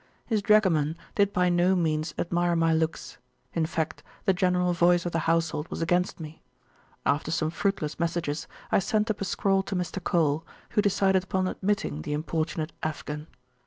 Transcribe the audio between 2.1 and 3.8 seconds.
admire my looks; in